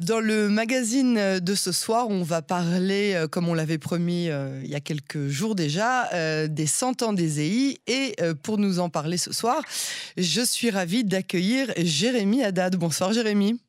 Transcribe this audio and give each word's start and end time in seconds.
Dans 0.00 0.18
le 0.18 0.48
magazine 0.48 1.38
de 1.38 1.54
ce 1.54 1.70
soir, 1.70 2.08
on 2.08 2.24
va 2.24 2.42
parler, 2.42 3.12
euh, 3.14 3.28
comme 3.28 3.48
on 3.48 3.54
l'avait 3.54 3.78
promis 3.78 4.28
euh, 4.28 4.60
il 4.64 4.68
y 4.68 4.74
a 4.74 4.80
quelques 4.80 5.28
jours 5.28 5.54
déjà, 5.54 6.12
euh, 6.14 6.48
des 6.48 6.66
100 6.66 7.02
ans 7.02 7.12
des 7.12 7.40
EI. 7.40 7.78
Et 7.86 8.16
pour 8.42 8.58
nous 8.58 8.80
en 8.80 8.88
parler 8.88 9.18
ce 9.18 9.32
soir, 9.32 9.62
je 10.16 10.40
suis 10.40 10.70
ravie 10.70 11.04
d'accueillir 11.04 11.72
Jérémy 11.76 12.42
Haddad. 12.42 12.74
Bonsoir 12.74 13.12
Jérémy. 13.12 13.60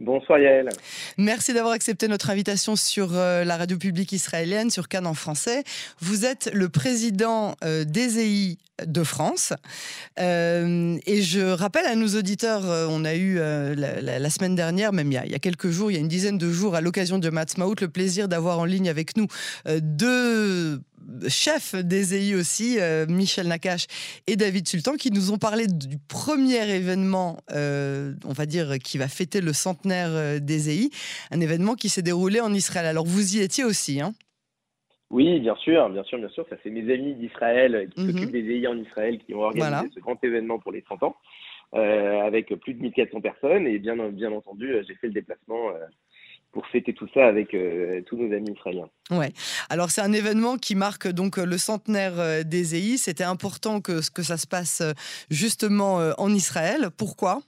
Bonsoir 0.00 0.38
Yael. 0.38 0.70
Merci 1.18 1.52
d'avoir 1.52 1.74
accepté 1.74 2.08
notre 2.08 2.30
invitation 2.30 2.74
sur 2.74 3.12
la 3.12 3.56
radio 3.56 3.76
publique 3.76 4.12
israélienne, 4.12 4.70
sur 4.70 4.88
Cannes 4.88 5.06
en 5.06 5.14
français. 5.14 5.62
Vous 6.00 6.24
êtes 6.24 6.50
le 6.54 6.68
président 6.70 7.54
des 7.62 8.18
EI 8.18 8.56
de 8.86 9.02
France. 9.02 9.52
Euh, 10.18 10.98
et 11.06 11.22
je 11.22 11.40
rappelle 11.40 11.86
à 11.86 11.94
nos 11.94 12.08
auditeurs, 12.08 12.68
euh, 12.68 12.86
on 12.90 13.04
a 13.04 13.14
eu 13.14 13.38
euh, 13.38 13.74
la, 13.74 14.30
semaine 14.30 14.54
dernière, 14.54 14.92
même 14.92 15.10
il 15.10 15.14
y, 15.14 15.34
a, 15.34 15.38
quelques 15.38 15.70
jours, 15.70 15.90
il 15.90 15.94
y 15.94 15.96
a 15.96 16.00
une 16.00 16.08
dizaine 16.08 16.38
de 16.38 16.50
jours, 16.50 16.74
à 16.74 16.80
l'occasion 16.80 17.18
de 17.18 17.30
Matsmaout, 17.30 17.74
le 17.80 17.88
plaisir 17.88 18.28
d'avoir 18.28 18.58
en 18.58 18.64
ligne 18.64 18.88
avec 18.88 19.16
nous 19.16 19.26
deux 19.80 20.80
chefs 21.28 21.74
des 21.74 22.14
EI 22.14 22.34
aussi, 22.34 22.78
Michel 23.08 23.48
Nakache 23.48 23.86
et 24.26 24.36
David 24.36 24.68
Sultan, 24.68 24.94
qui 24.96 25.10
nous 25.10 25.32
ont 25.32 25.38
parlé 25.38 25.66
du 25.66 25.98
premier 26.08 26.68
événement, 26.74 27.38
on 27.50 28.32
va 28.32 28.46
dire, 28.46 28.78
qui 28.78 28.98
va 28.98 29.08
fêter 29.08 29.40
le 29.40 29.52
centenaire 29.52 30.40
des 30.40 30.70
EI, 30.70 30.90
un 31.30 31.40
événement 31.40 31.74
qui 31.74 31.88
s'est 31.88 32.02
déroulé 32.02 32.40
en 32.40 32.52
Israël. 32.52 32.86
Alors 32.86 33.06
vous 33.06 33.36
y 33.36 33.40
étiez 33.40 33.64
aussi, 33.64 34.00
hein? 34.00 34.12
Oui, 35.10 35.40
bien 35.40 35.56
sûr, 35.56 35.88
bien 35.90 36.04
sûr, 36.04 36.18
bien 36.18 36.28
sûr. 36.28 36.46
Ça, 36.48 36.56
c'est 36.62 36.70
mes 36.70 36.92
amis 36.92 37.14
d'Israël 37.14 37.88
qui 37.94 38.00
mhm. 38.00 38.12
s'occupent 38.12 38.30
des 38.30 38.48
EI 38.48 38.66
en 38.68 38.78
Israël 38.78 39.18
qui 39.18 39.34
ont 39.34 39.40
organisé 39.40 39.90
ce 39.92 40.00
grand 40.00 40.22
événement 40.22 40.60
pour 40.60 40.70
les 40.70 40.82
30 40.82 41.02
ans, 41.02 41.16
euh, 41.74 42.20
avec 42.20 42.54
plus 42.54 42.74
de 42.74 42.82
1400 42.82 43.20
personnes. 43.20 43.66
Et 43.66 43.78
bien, 43.80 43.96
bien 44.10 44.30
entendu, 44.32 44.72
euh, 44.72 44.84
j'ai 44.86 44.94
fait 44.94 45.08
le 45.08 45.12
déplacement 45.12 45.70
euh, 45.70 45.84
pour 46.52 46.66
fêter 46.66 46.92
tout 46.92 47.08
ça 47.14 47.26
avec 47.26 47.50
tous 48.06 48.16
nos 48.16 48.34
amis 48.34 48.52
israéliens. 48.52 48.88
Ouais. 49.10 49.32
Alors 49.68 49.90
c'est 49.90 50.00
un 50.00 50.12
événement 50.12 50.56
qui 50.56 50.74
marque 50.74 51.08
donc 51.08 51.36
le 51.36 51.58
centenaire 51.58 52.44
des 52.44 52.74
EI. 52.74 52.96
C'était 52.96 53.24
important 53.24 53.80
que, 53.80 54.00
que 54.12 54.22
ça 54.22 54.36
se 54.36 54.46
passe 54.46 54.82
justement 55.30 55.96
en 56.18 56.34
Israël. 56.34 56.88
Pourquoi? 56.96 57.42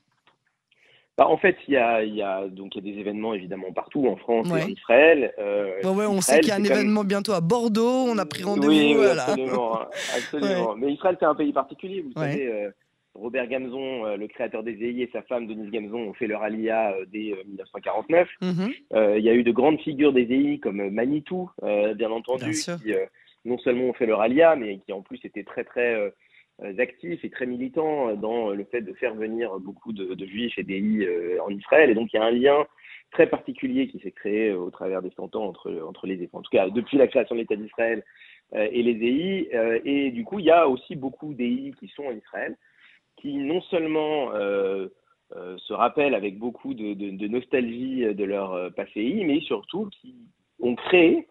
Bah, 1.19 1.28
en 1.28 1.36
fait, 1.36 1.56
il 1.69 1.75
y 1.75 1.77
a, 1.77 2.03
y 2.03 2.22
a, 2.22 2.48
donc 2.48 2.75
il 2.75 2.84
y 2.84 2.91
a 2.91 2.94
des 2.94 2.98
événements 2.98 3.34
évidemment 3.34 3.70
partout 3.70 4.09
en 4.09 4.17
France 4.17 4.48
et 4.48 4.62
en 4.62 4.69
Israël. 4.69 5.34
Euh, 5.39 5.83
ouais, 5.84 6.06
on 6.06 6.22
sait 6.22 6.41
qu'il 6.41 6.48
y 6.48 6.53
a 6.53 6.56
un 6.56 6.64
événement 6.64 7.05
bientôt 7.05 7.33
à 7.33 7.42
Bordeaux. 7.42 8.06
On 8.09 8.16
a 8.16 8.25
pris 8.25 8.42
rendez-vous. 8.42 8.72
Oui, 8.72 8.97
absolument, 9.06 9.81
absolument. 10.16 10.75
Mais 10.77 10.92
Israël, 10.92 11.16
c'est 11.20 11.27
un 11.27 11.34
pays 11.34 11.53
particulier. 11.53 12.00
Vous 12.00 12.19
savez, 12.19 12.47
euh, 12.47 12.70
Robert 13.14 13.46
Gamzon, 13.46 14.06
euh, 14.06 14.16
le 14.16 14.27
créateur 14.27 14.62
des 14.62 14.72
EI, 14.72 15.02
et 15.02 15.10
sa 15.12 15.22
femme 15.22 15.46
Denise 15.46 15.70
Gamzon 15.70 16.08
ont 16.08 16.14
fait 16.14 16.27
leur 16.27 16.42
alia 16.42 16.94
dès 17.08 17.34
1949. 17.46 18.28
Mhm. 18.41 18.72
Il 19.19 19.24
y 19.24 19.28
a 19.28 19.34
eu 19.34 19.42
de 19.42 19.52
grandes 19.52 19.80
figures 19.80 20.12
des 20.12 20.22
EI 20.22 20.58
comme 20.58 20.88
Manitou, 20.91 21.50
bien 21.62 22.10
entendu, 22.10 22.52
qui 22.52 22.94
non 23.44 23.58
seulement 23.58 23.84
ont 23.84 23.92
fait 23.92 24.06
leur 24.06 24.20
alia, 24.20 24.56
mais 24.56 24.78
qui 24.78 24.92
en 24.92 25.02
plus 25.02 25.19
étaient 25.24 25.44
très 25.44 25.64
très 25.64 26.12
euh, 26.62 26.74
actifs 26.78 27.24
et 27.24 27.30
très 27.30 27.46
militants 27.46 28.14
dans 28.14 28.50
le 28.50 28.64
fait 28.64 28.82
de 28.82 28.92
faire 28.92 29.14
venir 29.14 29.58
beaucoup 29.58 29.92
de, 29.92 30.26
juifs 30.26 30.58
et 30.58 30.62
d'EI 30.62 31.06
euh, 31.06 31.42
en 31.42 31.50
Israël. 31.50 31.91
Et 31.91 31.94
donc 31.94 32.12
il 32.12 32.16
y 32.16 32.19
a 32.19 32.24
un 32.24 32.30
lien 32.30 32.66
très 33.10 33.26
particulier 33.26 33.88
qui 33.88 33.98
s'est 34.00 34.12
créé 34.12 34.50
euh, 34.50 34.58
au 34.58 34.70
travers 34.70 35.02
des 35.02 35.10
100 35.16 35.34
ans 35.34 35.47
entre, 35.47 35.82
entre 35.86 36.06
les 36.06 36.28
en 36.32 36.42
tout 36.42 36.50
cas 36.50 36.69
depuis 36.69 36.98
la 36.98 37.08
création 37.08 37.34
de 37.34 37.41
l'État 37.41 37.56
d'Israël 37.56 38.04
et 38.54 38.82
les 38.82 38.92
EI. 38.92 39.80
et 39.86 40.10
du 40.10 40.24
coup, 40.24 40.38
il 40.38 40.44
y 40.44 40.50
a 40.50 40.69
aussi 40.69 40.94
beaucoup 40.94 41.32
d'EI 41.32 41.72
qui 41.80 41.88
sont 41.88 42.04
en 42.04 42.12
Israël, 42.12 42.54
qui 43.23 43.34
non 43.34 43.62
seulement 43.62 44.33
se 45.33 45.73
rappellent 45.73 46.15
avec 46.15 46.39
beaucoup 46.39 46.75
de, 46.75 47.27
nostalgie 47.28 48.05
de 48.15 48.25
leur 48.25 48.75
passé 48.75 49.01
EI, 49.01 49.25
mais 49.25 49.41
surtout 49.41 49.89
qui 49.91 50.15
ont 50.61 50.75
créé 50.75 51.27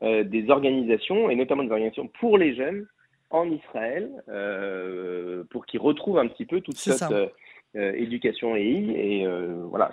des 0.00 0.46
organisations, 0.48 1.28
et 1.28 1.36
notamment 1.36 1.64
des 1.64 1.70
organisations 1.70 2.08
pour 2.20 2.38
les 2.38 2.54
jeunes, 2.54 2.86
en 3.32 3.50
Israël 3.50 4.10
euh, 4.28 5.42
pour 5.50 5.66
qu'ils 5.66 5.80
retrouvent 5.80 6.18
un 6.18 6.28
petit 6.28 6.44
peu 6.44 6.60
toute 6.60 6.76
cette 6.76 7.02
euh, 7.10 7.26
euh, 7.76 7.92
éducation 7.94 8.54
EI. 8.54 8.92
Et 8.94 9.26
voilà. 9.70 9.92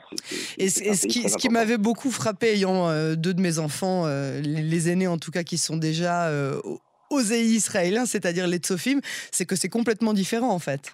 et, 0.57 0.69
ce 0.69 1.07
qui, 1.07 1.27
ce 1.27 1.37
qui 1.37 1.49
m'avait 1.49 1.77
beaucoup 1.77 2.11
frappé, 2.11 2.53
ayant 2.53 2.89
deux 3.15 3.33
de 3.33 3.41
mes 3.41 3.57
enfants, 3.59 4.05
les, 4.43 4.89
aînés 4.89 5.07
en 5.07 5.17
tout 5.17 5.31
cas, 5.31 5.43
qui 5.43 5.57
sont 5.57 5.77
déjà 5.77 6.31
aux 7.09 7.21
EI 7.21 7.43
israéliens, 7.43 8.05
c'est-à-dire 8.05 8.47
les 8.47 8.57
Tsofim, 8.57 8.99
c'est 9.31 9.45
que 9.45 9.55
c'est 9.55 9.69
complètement 9.69 10.13
différent 10.13 10.51
en 10.51 10.59
fait. 10.59 10.93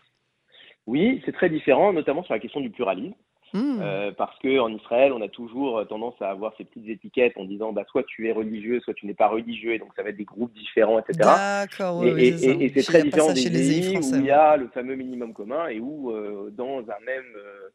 Oui, 0.88 1.22
c'est 1.26 1.32
très 1.32 1.50
différent, 1.50 1.94
notamment 1.94 2.24
sur 2.24 2.34
la 2.34 2.40
question 2.40 2.62
du 2.62 2.70
pluralisme. 2.70 3.16
Hmm. 3.54 3.80
Euh, 3.82 4.12
parce 4.12 4.38
qu'en 4.40 4.70
Israël, 4.70 5.14
on 5.14 5.22
a 5.22 5.30
toujours 5.30 5.88
tendance 5.88 6.16
à 6.20 6.30
avoir 6.30 6.54
ces 6.58 6.66
petites 6.66 6.90
étiquettes 6.90 7.38
en 7.38 7.46
disant 7.46 7.72
bah, 7.72 7.86
soit 7.88 8.04
tu 8.04 8.28
es 8.28 8.32
religieux, 8.32 8.82
soit 8.82 8.94
tu 8.94 9.06
n'es 9.06 9.14
pas 9.14 9.30
religieux, 9.30 9.74
et 9.74 9.80
donc 9.80 9.92
ça 9.96 10.04
va 10.04 10.10
être 10.10 10.18
des 10.18 10.26
groupes 10.26 10.54
différents, 10.54 11.00
etc. 11.00 11.20
D'accord, 11.20 12.06
Et, 12.06 12.34
c'est 12.34 12.84
très 12.84 13.04
différent 13.04 13.32
des 13.32 13.50
pays 13.50 13.98
où 13.98 14.16
il 14.16 14.26
y 14.26 14.32
a 14.32 14.58
le 14.58 14.68
fameux 14.70 14.96
minimum 14.96 15.34
commun 15.34 15.68
et 15.68 15.80
où, 15.80 16.12
euh, 16.12 16.50
dans 16.52 16.80
un 16.80 17.06
même 17.06 17.24
euh, 17.38 17.70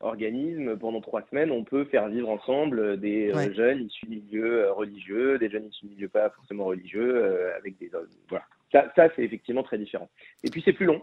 organisme, 0.00 0.76
pendant 0.78 1.02
trois 1.02 1.22
semaines, 1.28 1.50
on 1.50 1.64
peut 1.64 1.84
faire 1.84 2.08
vivre 2.08 2.30
ensemble 2.30 2.98
des 2.98 3.30
jeunes 3.54 3.84
issus 3.84 4.06
de 4.06 4.10
milieux 4.10 4.70
religieux, 4.70 5.38
des 5.38 5.50
jeunes 5.50 5.66
issus 5.66 5.84
de 5.84 5.90
milieux 5.90 6.08
pas 6.08 6.30
forcément 6.30 6.64
religieux, 6.64 7.52
avec 7.58 7.76
des. 7.78 7.90
voilà. 8.30 8.44
Ça, 8.72 8.90
ça 8.96 9.08
c'est 9.14 9.22
effectivement 9.22 9.62
très 9.62 9.78
différent. 9.78 10.08
Et 10.44 10.50
puis 10.50 10.62
c'est 10.64 10.72
plus 10.72 10.86
long. 10.86 11.02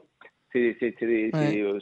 C'est 0.53 0.95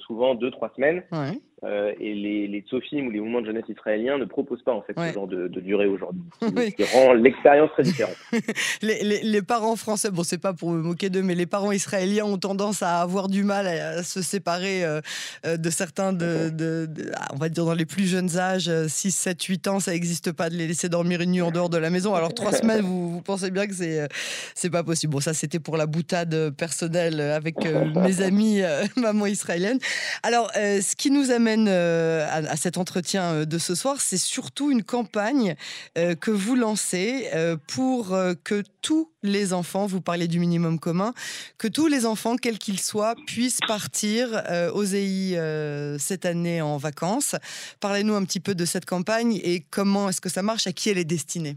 souvent 0.08 0.36
deux, 0.36 0.52
trois 0.52 0.72
semaines. 0.76 1.04
Ouais. 1.12 1.40
Euh, 1.64 1.94
et 2.00 2.16
les, 2.16 2.48
les 2.48 2.62
tsofim 2.62 3.06
ou 3.06 3.12
les 3.12 3.20
mouvements 3.20 3.42
de 3.42 3.46
jeunesse 3.46 3.66
israéliens 3.70 4.18
ne 4.18 4.26
proposent 4.26 4.64
pas 4.64 4.74
en 4.74 4.82
fait 4.82 4.94
ce 4.98 5.14
genre 5.14 5.28
de, 5.28 5.48
de 5.48 5.60
durée 5.60 5.86
aujourd'hui, 5.86 6.24
ce 6.42 6.70
qui 6.72 6.84
rend 6.86 7.14
l'expérience 7.14 7.70
très 7.74 7.84
différente. 7.84 8.16
les, 8.82 9.04
les, 9.04 9.22
les, 9.22 9.42
parents 9.44 9.76
français, 9.76 10.10
bon 10.10 10.24
c'est 10.24 10.40
pas 10.40 10.54
pour 10.54 10.72
me 10.72 10.82
moquer 10.82 11.12
d'eux, 11.12 11.22
mais 11.22 11.36
les 11.36 11.46
parents 11.46 11.72
israéliens 11.72 12.26
ont 12.26 12.40
tendance 12.40 12.82
à 12.82 13.00
avoir 13.02 13.28
du 13.28 13.44
mal 13.44 13.68
à, 13.68 14.02
se 14.02 14.24
séparer 14.24 14.84
euh, 14.84 15.02
euh, 15.46 15.58
de 15.58 15.70
certains 15.70 16.14
de, 16.14 16.50
de, 16.50 16.90
ah, 17.16 17.28
on 17.32 17.38
va 17.38 17.48
dire 17.48 17.64
dans 17.64 17.76
les 17.76 17.86
plus 17.86 18.08
jeunes 18.08 18.40
âges, 18.40 18.72
6, 18.88 19.12
7, 19.12 19.44
8 19.44 19.68
ans, 19.68 19.80
ça 19.80 19.92
n'existe 19.92 20.32
pas 20.32 20.50
de 20.50 20.56
les 20.56 20.66
laisser 20.66 20.90
dormir 20.90 21.22
une 21.22 21.32
nuit 21.32 21.44
en 21.44 21.52
dehors 21.52 21.70
de 21.70 21.78
la 21.78 21.92
maison. 21.92 22.16
Alors 22.16 22.34
trois 22.34 22.54
semaines, 22.60 22.82
vous, 22.82 23.12
vous, 23.12 23.22
pensez 23.22 23.52
bien 23.52 23.68
que 23.68 23.76
c'est 23.76 24.08
c'est 24.56 24.72
pas 24.72 24.84
possible. 24.84 25.14
Bon 25.14 25.20
ça 25.20 25.36
c'était 25.36 25.60
pour 25.60 25.78
la 25.78 25.86
boutade 25.86 26.56
personnelle 26.58 27.22
avec 27.22 27.58
mes 27.96 28.22
amis 28.24 28.62
maman 28.96 29.28
israélienne. 29.28 29.78
Alors 30.24 30.50
ce 30.56 30.96
qui 30.96 31.12
nous 31.12 31.30
amène 31.30 31.51
euh, 31.60 32.26
à, 32.30 32.56
cet 32.56 32.78
entretien 32.78 33.34
euh, 33.34 33.46
de 33.46 33.58
ce 33.58 33.76
soir, 33.76 33.98
c'est 34.00 34.18
surtout 34.18 34.72
une 34.72 34.84
campagne 34.84 35.56
euh, 35.98 36.16
que 36.16 36.32
vous 36.32 36.56
lancez 36.56 37.30
pour 37.74 38.16
que 38.44 38.64
tous 38.82 39.10
les 39.24 39.54
enfants, 39.54 39.86
vous 39.86 40.02
parlez 40.02 40.28
du 40.28 40.40
minimum 40.40 40.80
commun, 40.80 41.14
que 41.58 41.68
tous 41.68 41.88
les 41.88 42.06
enfants, 42.06 42.36
quels 42.36 42.58
qu'ils 42.58 42.80
soient, 42.80 43.16
puissent 43.28 43.60
partir 43.68 44.44
aux 44.74 44.84
EI 44.84 45.38
cette 45.98 46.26
année 46.26 46.62
en 46.62 46.78
vacances. 46.78 47.36
Parlez-nous 47.80 48.16
un 48.16 48.24
petit 48.24 48.40
peu 48.40 48.56
de 48.56 48.66
cette 48.66 48.86
campagne 48.86 49.40
et 49.44 49.64
comment 49.70 50.10
est-ce 50.10 50.22
que 50.22 50.30
ça 50.30 50.42
marche, 50.42 50.68
à 50.68 50.72
qui 50.72 50.90
elle 50.90 50.98
est 50.98 51.06
destinée? 51.06 51.56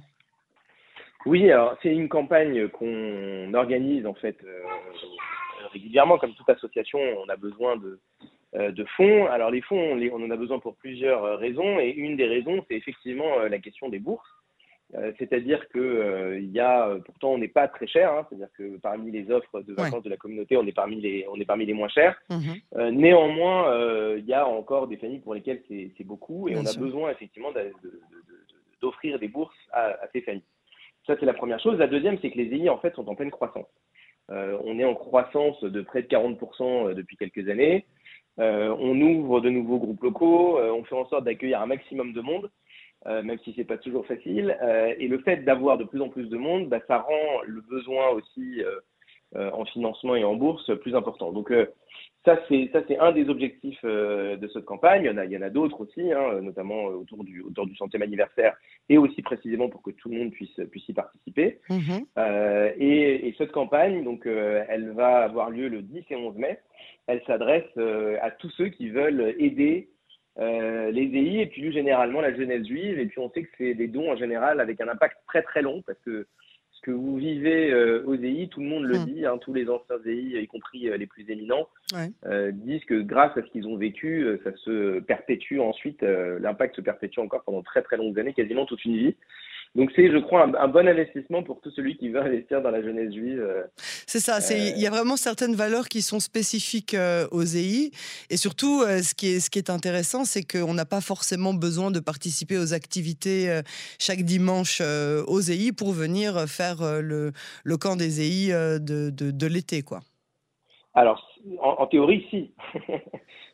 Oui, 1.27 1.51
alors 1.51 1.77
c'est 1.83 1.93
une 1.93 2.09
campagne 2.09 2.69
qu'on 2.69 3.55
organise 3.55 4.07
en 4.07 4.15
fait 4.15 4.37
régulièrement, 5.73 6.19
comme 6.19 6.35
toute 6.35 6.49
association, 6.49 6.99
on 7.25 7.29
a 7.29 7.37
besoin 7.37 7.77
de, 7.77 7.99
de 8.55 8.85
fonds. 8.97 9.27
Alors 9.27 9.51
les 9.51 9.63
fonds, 9.63 9.99
on, 10.13 10.25
en 10.25 10.31
a 10.31 10.37
besoin 10.37 10.59
pour 10.59 10.77
plusieurs 10.77 11.25
euh, 11.25 11.37
raisons, 11.37 11.81
et 11.81 11.91
une 11.91 12.17
des 12.17 12.27
raisons, 12.27 12.65
c'est 12.69 12.77
effectivement 12.77 13.41
euh, 13.41 13.49
la 13.49 13.59
question 13.59 13.89
des 13.89 13.99
bourses. 13.99 14.29
C'est-à-dire 15.19 15.69
que 15.71 16.39
il 16.41 16.53
y 16.53 16.61
a, 16.61 16.97
pourtant, 17.05 17.33
on 17.33 17.39
n'est 17.39 17.49
pas 17.49 17.67
très 17.67 17.89
cher. 17.89 18.13
Hein, 18.13 18.27
c'est-à-dire 18.29 18.51
que 18.57 18.77
parmi 18.77 19.11
les 19.11 19.29
offres 19.29 19.61
de 19.63 19.75
vacances 19.75 20.05
de 20.05 20.11
la 20.11 20.17
communauté, 20.17 20.57
on 20.57 20.65
est 20.69 20.73
parmi 20.73 21.01
les, 21.01 21.27
on 21.33 21.41
est 21.41 21.45
parmi 21.45 21.67
les 21.67 21.73
moins 21.73 21.89
chers. 21.89 22.17
Mhm. 22.31 22.91
néanmoins, 22.91 24.15
il 24.17 24.25
y 24.25 24.35
a 24.35 24.47
encore 24.47 24.87
des 24.87 24.97
familles 24.97 25.19
pour 25.19 25.35
lesquelles 25.35 25.63
c'est 25.69 26.05
beaucoup, 26.05 26.49
et 26.49 26.57
on 26.57 26.65
a 26.65 26.79
besoin 26.79 27.11
effectivement 27.11 27.51
d'offrir 28.81 29.19
des 29.19 29.27
bourses 29.27 29.57
à, 29.73 29.99
ces 30.13 30.21
familles. 30.21 30.45
Ça, 31.09 31.17
c'est 31.19 31.27
la 31.27 31.35
première 31.35 31.59
chose. 31.59 31.77
La 31.77 31.89
deuxième, 31.89 32.19
c'est 32.21 32.31
que 32.31 32.39
les 32.39 32.55
EI, 32.55 32.69
en 32.69 32.79
fait, 32.79 32.95
sont 32.95 33.09
en 33.09 33.17
pleine 33.17 33.33
croissance. 33.33 33.67
on 34.29 34.79
est 34.79 34.85
en 34.85 34.95
croissance 34.95 35.61
de 35.65 35.81
près 35.81 36.03
de 36.03 36.09
40% 36.09 36.95
depuis 36.95 37.17
quelques 37.17 37.49
années. 37.49 37.85
Euh, 38.41 38.75
on 38.81 39.01
ouvre 39.01 39.41
de 39.41 39.49
nouveaux 39.49 39.79
groupes 39.79 40.03
locaux, 40.03 40.59
euh, 40.59 40.73
on 40.73 40.85
fait 40.85 40.97
en 40.97 41.07
sorte 41.07 41.25
d'accueillir 41.25 41.61
un 41.61 41.67
maximum 41.67 42.13
de 42.13 42.21
monde, 42.21 42.51
euh, 43.07 43.23
même 43.23 43.39
si 43.45 43.53
c'est 43.55 43.65
pas 43.65 43.79
toujours 43.79 44.07
facile. 44.07 44.57
et 44.99 45.09
le 45.09 45.19
fait 45.19 45.45
d'avoir 45.45 45.79
de 45.79 45.85
plus 45.85 46.01
en 46.01 46.09
plus 46.09 46.29
de 46.29 46.37
monde, 46.37 46.69
bah, 46.69 46.81
ça 46.89 46.99
rend 46.99 47.43
le 47.47 47.61
besoin 47.61 48.09
aussi 48.11 48.63
en 49.37 49.65
financement 49.65 50.15
et 50.15 50.23
en 50.23 50.35
bourse 50.35 50.71
plus 50.81 50.95
important. 50.95 51.33
Donc 51.33 51.53
ça, 52.25 52.39
c'est 52.49 52.71
ça, 52.73 52.83
c'est 52.87 52.99
un 52.99 53.13
des 53.13 53.29
objectifs 53.29 53.85
de 53.85 54.51
cette 54.53 54.65
campagne. 54.65 55.03
Il 55.03 55.07
y 55.07 55.11
en 55.11 55.19
a, 55.19 55.25
il 55.25 55.33
y 55.33 55.37
en 55.37 55.43
a 55.43 55.51
d'autres 55.51 55.81
aussi, 55.81 56.13
hein, 56.13 56.41
notamment 56.41 56.85
autour 56.85 57.25
du 57.25 57.43
autour 57.43 57.67
du 57.67 57.77
centième 57.77 58.03
anniversaire 58.03 58.57
et 58.89 58.97
aussi 58.97 59.23
précisément 59.23 59.69
pour 59.69 59.83
que 59.83 59.91
tout 59.91 60.09
le 60.09 60.19
monde 60.19 60.31
puisse 60.31 60.59
puisse 60.71 60.89
y 60.89 60.93
participer. 60.93 61.59
Mm-hmm. 61.69 62.75
et, 62.79 63.29
et, 63.29 63.35
cette 63.37 63.53
campagne, 63.53 64.05
donc, 64.05 64.27
elle 64.27 64.93
va 64.93 65.19
avoir 65.19 65.51
lieu 65.51 65.69
le 65.69 65.83
10 65.83 66.05
et 66.11 66.17
11 66.17 66.37
mai 66.37 66.59
elle 67.07 67.23
s'adresse 67.27 67.65
euh, 67.77 68.17
à 68.23 68.31
tous 68.31 68.51
ceux 68.51 68.69
qui 68.69 68.89
veulent 68.89 69.35
aider 69.39 69.89
les 70.37 71.03
EI 71.03 71.43
et 71.43 71.47
puis 71.47 71.63
plus 71.63 71.73
généralement 71.73 72.21
la 72.21 72.35
jeunesse 72.35 72.67
juive. 72.67 72.99
Et 72.99 73.07
puis 73.07 73.21
on 73.21 73.31
sait 73.31 73.45
que 73.45 73.51
c'est 73.57 73.75
des 73.75 73.87
dons 73.87 74.11
en 74.11 74.17
général 74.17 74.61
avec 74.61 74.81
un 74.81 74.89
impact 74.89 75.17
très 75.29 75.43
très 75.43 75.63
long 75.63 75.83
parce 75.87 75.99
que 76.01 76.27
ce 76.73 76.81
que 76.81 76.91
vous 76.91 77.17
vivez 77.17 77.73
aux 78.05 78.17
EI, 78.17 78.49
tout 78.51 78.59
le 78.59 78.67
monde 78.67 78.83
le 78.83 78.99
hmm. 78.99 79.05
dit, 79.05 79.27
hein, 79.27 79.39
tous 79.39 79.55
les 79.55 79.71
anciens 79.71 79.97
EI, 80.05 80.43
y 80.43 80.47
compris 80.49 80.91
les 80.99 81.07
plus 81.07 81.31
éminents, 81.31 81.69
disent 82.51 82.85
que 82.85 83.01
grâce 83.01 83.37
à 83.39 83.43
ce 83.43 83.51
qu'ils 83.53 83.69
ont 83.69 83.77
vécu, 83.77 84.27
ça 84.43 84.51
se 84.57 84.99
perpétue 84.99 85.61
ensuite, 85.61 86.03
l'impact 86.03 86.75
se 86.75 86.81
perpétue 86.81 87.21
encore 87.21 87.45
pendant 87.45 87.63
très 87.63 87.83
très 87.83 87.97
longues 87.97 88.19
années, 88.19 88.35
quasiment 88.35 88.67
toute 88.67 88.85
une 88.85 88.97
vie. 88.97 89.15
Donc 89.75 89.91
c'est, 89.97 90.09
je 90.09 90.19
crois, 90.19 90.45
un, 90.45 90.69
bon 90.69 90.87
investissement 90.87 91.43
pour 91.43 91.61
tout 91.61 91.71
celui 91.73 91.97
qui 91.97 92.09
veut 92.09 92.21
investir 92.21 92.63
dans 92.63 92.71
la 92.71 92.81
jeunesse 92.81 93.13
juive. 93.13 93.41
Euh, 93.41 93.65
c'est 94.07 94.21
ça, 94.21 94.39
il 94.55 94.81
y 94.81 94.87
a 94.87 94.91
vraiment 94.91 95.17
certaines 95.17 95.57
valeurs 95.57 95.89
qui 95.89 96.01
sont 96.01 96.21
spécifiques 96.21 96.95
euh, 96.95 97.27
aux 97.33 97.43
EI. 97.43 97.91
Et 98.31 98.37
surtout, 98.37 98.83
euh, 98.83 98.99
ce, 98.99 99.15
qui 99.17 99.35
est, 99.35 99.41
ce 99.41 99.51
qui 99.51 99.59
est 99.59 99.71
intéressant, 99.71 100.25
c'est 100.25 100.45
qu'on 100.45 100.75
n'a 100.75 100.85
pas 100.85 101.01
forcément 101.01 101.55
besoin 101.55 101.91
de 101.91 101.99
participer 101.99 102.57
aux 102.57 102.73
activités 102.73 103.63
chaque 103.99 104.23
dimanche 104.23 104.81
aux 104.81 105.41
EI 105.41 105.73
pour 105.73 105.93
venir 105.93 106.47
faire 106.47 106.77
le, 107.03 107.33
le 107.65 107.77
camp 107.77 107.97
des 107.97 108.21
EI 108.21 108.53
de, 108.79 109.11
de, 109.11 109.47
l'été. 109.47 109.83
quoi. 109.83 110.01
Alors, 110.95 111.29
en, 111.61 111.87
théorie, 111.87 112.25
si. 112.31 112.55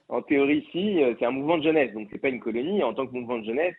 en 0.09 0.21
théorie, 0.21 0.67
si. 0.71 1.01
C'est 1.19 1.25
un 1.25 1.31
mouvement 1.31 1.59
de 1.59 1.65
jeunesse, 1.65 1.93
donc 1.95 2.09
c'est 2.13 2.19
pas 2.19 2.29
une 2.29 2.41
colonie. 2.41 2.83
En 2.83 2.93
tant 2.93 3.07
que 3.07 3.13
mouvement 3.13 3.39
de 3.39 3.45
jeunesse, 3.45 3.75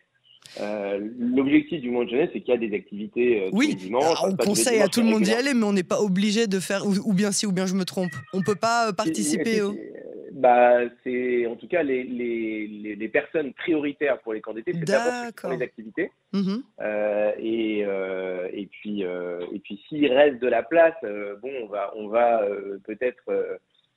euh, 0.60 1.00
l'objectif 1.18 1.80
du 1.80 1.88
mouvement 1.88 2.04
de 2.04 2.10
jeunesse, 2.10 2.30
c'est 2.32 2.40
qu'il 2.40 2.52
y 2.52 2.56
a 2.56 2.60
des 2.60 2.76
activités 2.76 3.46
euh, 3.46 3.50
oui, 3.52 3.90
on 3.94 4.36
conseille 4.36 4.80
à 4.80 4.88
tout 4.88 5.00
le 5.00 5.06
monde 5.06 5.22
d'y 5.22 5.32
aller, 5.32 5.54
mais 5.54 5.64
on 5.64 5.72
n'est 5.72 5.82
pas 5.82 6.00
obligé 6.00 6.46
de 6.46 6.60
faire, 6.60 6.86
ou, 6.86 7.12
bien 7.14 7.32
si, 7.32 7.46
ou 7.46 7.52
bien 7.52 7.66
je 7.66 7.74
me 7.74 7.84
trompe. 7.84 8.12
On 8.34 8.38
ne 8.38 8.42
peut 8.42 8.54
pas 8.54 8.88
euh, 8.88 8.92
participer 8.92 9.62
au... 9.62 9.74
Bah, 10.32 10.80
c'est 11.04 11.46
en 11.46 11.56
tout 11.56 11.68
cas 11.68 11.82
les, 11.82 12.02
les, 12.02 12.96
les, 12.96 13.08
personnes 13.08 13.52
prioritaires 13.52 14.18
pour 14.20 14.32
les 14.32 14.40
candidats, 14.40 14.72
c'est 14.74 14.84
d'abord 14.84 15.56
les 15.56 15.62
activités. 15.62 16.10
Mmh 16.32 16.56
et, 17.38 17.80
et 17.80 18.66
puis, 18.66 19.02
et 19.02 19.58
puis 19.62 19.80
s'il 19.88 20.12
reste 20.12 20.40
de 20.40 20.48
la 20.48 20.62
place, 20.62 20.94
bon, 21.42 21.50
on 21.62 21.66
va, 21.66 21.92
on 21.96 22.08
va 22.08 22.42
peut-être 22.84 23.22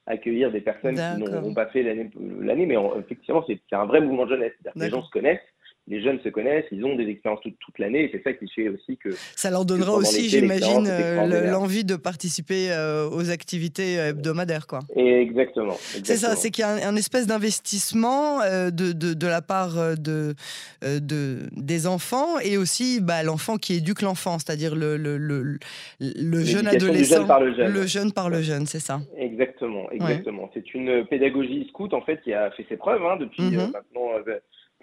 accueillir 0.06 0.52
des 0.52 0.62
personnes 0.62 0.96
qui 0.96 1.32
n'auront 1.32 1.54
pas 1.54 1.68
fait 1.68 1.84
l'année, 1.84 2.66
mais 2.66 2.78
effectivement, 3.00 3.44
c'est 3.48 3.60
un 3.72 3.86
vrai 3.86 4.02
mouvement 4.02 4.26
de 4.26 4.32
jeunesse. 4.32 4.54
Les 4.76 4.90
gens 4.90 5.04
se 5.04 5.12
connaissent 5.12 5.40
les 5.88 6.02
jeunes 6.02 6.20
se 6.24 6.30
connaissent, 6.30 6.66
ils 6.72 6.84
ont 6.84 6.96
des 6.96 7.08
expériences 7.08 7.42
toute, 7.42 7.78
l'année, 7.78 8.06
et 8.06 8.10
c'est 8.12 8.24
ça 8.24 8.34
qui 8.34 8.48
fait 8.50 8.70
aussi 8.70 8.98
que... 8.98 9.10
Ça 9.36 9.52
leur 9.52 9.66
donnera 9.66 9.94
aussi, 9.94 10.30
j'imagine, 10.30 10.88
euh, 10.88 11.52
l'envie 11.52 11.84
de 11.84 11.96
participer 11.96 12.72
euh, 12.72 13.08
aux 13.08 13.30
activités 13.30 14.00
euh, 14.00 14.10
hebdomadaires. 14.10 14.66
Quoi. 14.66 14.80
exactement. 14.96 15.76
C'est 15.80 16.16
ça, 16.16 16.36
c'est 16.36 16.50
qu'il 16.50 16.64
y 16.64 16.66
a 16.66 16.88
un, 16.88 16.96
espèce 16.96 17.28
d'investissement 17.28 18.40
de, 18.40 18.94
de, 18.94 19.28
la 19.28 19.42
part 19.44 19.96
de, 19.98 20.34
de, 20.82 21.40
des 21.56 21.86
enfants, 21.86 22.40
et 22.44 22.58
aussi 22.58 23.00
bah, 23.00 23.22
l'enfant 23.22 23.58
qui 23.58 23.76
éduque 23.76 24.02
l'enfant, 24.02 24.40
c'est-à-dire 24.40 24.76
le, 24.76 24.98
le, 24.98 25.18
le, 25.18 25.60
le 26.00 26.44
jeune 26.44 26.68
adolescent. 26.68 27.28
par 27.28 27.40
le 27.40 27.54
jeune. 27.56 27.72
Le 27.72 27.86
jeune 27.86 28.12
par 28.12 28.30
le 28.30 28.42
jeune, 28.42 28.66
c'est 28.66 28.80
ça. 28.80 29.02
Exactement, 29.18 29.92
exactement. 29.92 30.50
C'est 30.56 30.74
une 30.74 31.06
pédagogie 31.06 31.68
scout, 31.70 31.94
en 31.94 32.02
fait, 32.02 32.22
qui 32.24 32.34
a 32.34 32.50
fait 32.52 32.66
ses 32.70 32.78
preuves 32.78 33.06
hein, 33.06 33.18
depuis 33.20 33.44
mm-hmm. 33.44 33.72
maintenant 33.72 34.10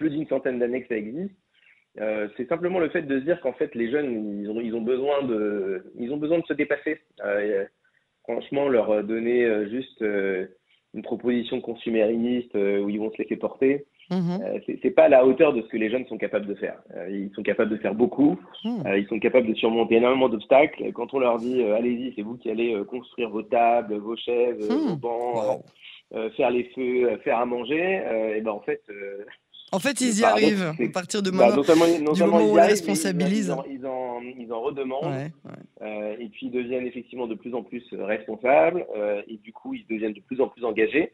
plus 0.03 0.11
d'une 0.11 0.27
centaine 0.27 0.59
d'années 0.59 0.83
que 0.83 0.89
ça 0.89 0.97
existe. 0.97 1.37
Euh, 2.01 2.29
c'est 2.37 2.49
simplement 2.49 2.81
le 2.81 2.89
fait 2.89 3.03
de 3.03 3.21
se 3.21 3.25
dire 3.25 3.41
qu'en 3.41 3.53
fait 3.53 3.75
les 3.75 3.91
jeunes 3.91 4.41
ils 4.41 4.51
ont, 4.51 4.61
ils 4.61 4.75
ont 4.75 4.81
besoin 4.81 5.23
de 5.23 5.85
ils 5.99 6.11
ont 6.11 6.17
besoin 6.17 6.39
de 6.39 6.47
se 6.47 6.55
dépasser. 6.55 7.01
Euh, 7.25 7.65
franchement 8.25 8.69
leur 8.69 9.05
donner 9.05 9.45
euh, 9.45 9.69
juste 9.69 10.03
une 10.95 11.03
proposition 11.03 11.61
consumériste 11.61 12.55
où 12.55 12.89
ils 12.89 12.99
vont 12.99 13.13
se 13.13 13.19
laisser 13.19 13.37
porter, 13.37 13.87
mm-hmm. 14.11 14.79
c'est 14.83 14.91
pas 14.91 15.05
à 15.05 15.09
la 15.09 15.27
hauteur 15.27 15.53
de 15.53 15.63
ce 15.63 15.69
que 15.69 15.77
les 15.77 15.91
jeunes 15.91 16.07
sont 16.07 16.19
capables 16.19 16.47
de 16.47 16.55
faire. 16.55 16.83
ils 17.11 17.31
sont 17.35 17.43
capables 17.43 17.71
de 17.71 17.77
faire 17.77 17.95
beaucoup, 17.95 18.39
mm. 18.65 18.83
ils 18.97 19.07
sont 19.09 19.19
capables 19.19 19.49
de 19.49 19.55
surmonter 19.55 19.97
énormément 19.97 20.29
d'obstacles. 20.29 20.93
Quand 20.93 21.13
on 21.15 21.19
leur 21.19 21.39
dit 21.39 21.63
allez-y, 21.63 22.13
c'est 22.15 22.23
vous 22.23 22.37
qui 22.37 22.51
allez 22.51 22.75
construire 22.89 23.31
vos 23.31 23.43
tables, 23.43 23.97
vos 23.97 24.17
chaises, 24.17 24.69
mm. 24.69 24.89
vos 24.89 24.97
bancs, 24.97 25.65
faire 26.37 26.51
les 26.51 26.65
feux, 26.75 27.19
faire 27.25 27.39
à 27.39 27.47
manger, 27.47 28.03
et 28.37 28.41
ben 28.41 28.53
en 28.53 28.61
fait 28.61 28.83
en 29.73 29.79
fait, 29.79 30.01
ils 30.03 30.21
y 30.21 30.25
arrivent 30.25 30.75
à 30.79 30.93
partir 30.93 31.23
de 31.23 31.31
bah, 31.31 31.49
moment, 31.49 32.13
du 32.13 32.21
moment 32.21 32.45
où 32.45 32.59
ils 32.59 32.61
responsabilisent. 32.61 33.57
Ils, 33.71 33.87
en, 33.87 34.21
ils, 34.21 34.53
en, 34.53 34.61
redemandent 34.61 35.31
euh, 35.81 36.17
et 36.19 36.29
puis 36.29 36.47
ils 36.47 36.51
deviennent 36.51 36.87
effectivement 36.87 37.27
de 37.27 37.35
plus 37.35 37.55
en 37.55 37.63
plus 37.63 37.83
responsables 37.93 38.87
euh, 38.95 39.23
et 39.27 39.39
du 39.39 39.53
coup 39.53 39.75
ils 39.75 39.87
deviennent 39.87 40.13
de 40.13 40.21
plus 40.21 40.41
en 40.41 40.49
plus 40.49 40.65
engagés. 40.65 41.11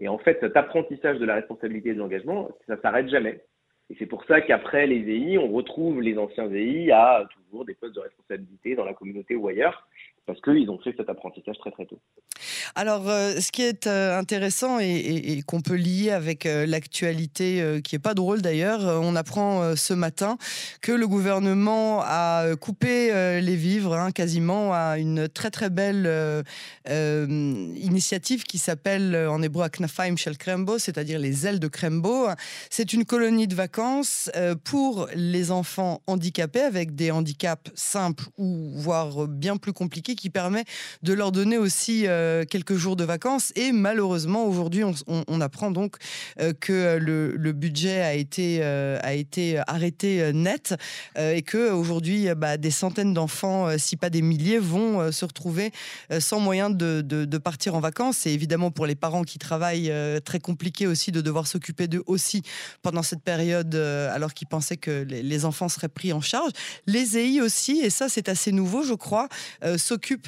Et 0.00 0.08
en 0.08 0.18
fait, 0.18 0.38
cet 0.40 0.56
apprentissage 0.56 1.18
de 1.18 1.24
la 1.24 1.36
responsabilité 1.36 1.90
et 1.90 1.94
de 1.94 1.98
l'engagement, 1.98 2.48
ça 2.66 2.80
s'arrête 2.82 3.08
jamais. 3.08 3.40
Et 3.90 3.96
c'est 3.98 4.06
pour 4.06 4.24
ça 4.24 4.40
qu'après 4.40 4.86
les 4.86 5.08
EI, 5.08 5.38
on 5.38 5.52
retrouve 5.52 6.00
les 6.00 6.18
anciens 6.18 6.50
EI 6.50 6.90
à 6.90 7.28
toujours 7.30 7.64
des 7.64 7.74
postes 7.74 7.94
de 7.94 8.00
responsabilité 8.00 8.74
dans 8.74 8.84
la 8.84 8.94
communauté 8.94 9.36
ou 9.36 9.48
ailleurs 9.48 9.86
parce 10.26 10.40
qu'ils 10.40 10.70
ont 10.70 10.78
fait 10.78 10.94
cet 10.96 11.08
apprentissage 11.08 11.58
très 11.58 11.70
très 11.70 11.86
tôt. 11.86 11.98
Alors, 12.74 13.08
euh, 13.08 13.40
ce 13.40 13.50
qui 13.50 13.62
est 13.62 13.86
euh, 13.86 14.18
intéressant 14.18 14.78
et, 14.78 15.42
qu'on 15.46 15.60
peut 15.60 15.74
lier 15.74 16.10
avec 16.10 16.46
euh, 16.46 16.66
l'actualité, 16.66 17.80
qui 17.82 17.96
est 17.96 18.00
pas 18.00 18.14
drôle 18.14 18.42
d'ailleurs, 18.42 18.80
on 19.02 19.16
apprend 19.16 19.76
ce 19.76 19.94
matin 19.94 20.36
que 20.80 20.92
le 20.92 21.06
gouvernement 21.08 22.00
a 22.02 22.54
coupé 22.56 23.40
les 23.40 23.56
vivres 23.56 23.94
hein, 23.94 24.10
quasiment 24.12 24.72
à 24.72 24.98
une 24.98 25.28
très 25.28 25.50
très 25.50 25.70
belle 25.70 26.44
initiative 26.86 28.44
qui 28.44 28.58
s'appelle 28.58 29.16
en 29.16 29.42
hébreu 29.42 29.64
Aknafaim 29.64 30.16
Shel 30.16 30.38
Krembo, 30.38 30.78
c'est-à-dire 30.78 31.18
les 31.18 31.46
ailes 31.46 31.60
de 31.60 31.68
Krembo. 31.68 32.28
C'est 32.70 32.92
une 32.92 33.04
colonie 33.04 33.48
de 33.48 33.54
vacances 33.54 34.30
pour 34.64 35.08
les 35.14 35.50
enfants 35.50 36.02
handicapés 36.06 36.62
avec 36.62 36.94
des 36.94 37.10
handicaps 37.10 37.70
simples 37.74 38.24
ou 38.38 38.70
voire 38.74 39.26
bien 39.26 39.56
plus 39.56 39.72
compliqués 39.72 40.11
qui 40.14 40.30
permet 40.30 40.64
de 41.02 41.12
leur 41.12 41.32
donner 41.32 41.58
aussi 41.58 42.06
euh, 42.06 42.44
quelques 42.44 42.76
jours 42.76 42.96
de 42.96 43.04
vacances. 43.04 43.52
Et 43.56 43.72
malheureusement, 43.72 44.44
aujourd'hui, 44.46 44.84
on, 44.84 45.40
apprend 45.40 45.70
donc 45.70 45.96
euh, 46.40 46.52
que 46.58 46.98
le, 46.98 47.52
budget 47.52 48.00
a 48.00 48.14
été, 48.14 48.60
euh, 48.62 48.98
a 49.02 49.14
été 49.14 49.60
arrêté 49.66 50.32
net 50.32 50.74
et 51.18 51.42
que 51.42 51.70
aujourd'hui, 51.70 52.28
bah, 52.36 52.56
des 52.56 52.70
centaines 52.70 53.14
d'enfants, 53.14 53.76
si 53.78 53.96
pas 53.96 54.10
des 54.10 54.22
milliers, 54.22 54.58
vont 54.58 55.10
se 55.12 55.24
retrouver 55.24 55.72
sans 56.18 56.40
moyen 56.40 56.70
de, 56.70 57.00
de, 57.02 57.38
partir 57.38 57.74
en 57.74 57.80
vacances. 57.80 58.26
Et 58.26 58.30
évidemment, 58.30 58.70
pour 58.70 58.86
les 58.86 58.94
parents 58.94 59.22
qui 59.22 59.38
travaillent, 59.38 59.92
très 60.24 60.38
compliqué 60.38 60.86
aussi 60.86 61.12
de 61.12 61.20
devoir 61.20 61.46
s'occuper 61.46 61.88
d'eux 61.88 62.02
aussi 62.06 62.42
pendant 62.82 63.02
cette 63.02 63.22
période, 63.22 63.74
alors 63.74 64.34
qu'ils 64.34 64.48
pensaient 64.48 64.76
que 64.76 65.04
les, 65.08 65.44
enfants 65.44 65.68
seraient 65.68 65.88
pris 65.88 66.12
en 66.12 66.20
charge. 66.20 66.52
Les 66.86 67.18
EI 67.18 67.40
aussi, 67.40 67.80
et 67.80 67.90
ça 67.90 68.08
c'est 68.08 68.28
assez 68.28 68.52
nouveau, 68.52 68.82
je 68.82 68.94
crois, 68.94 69.28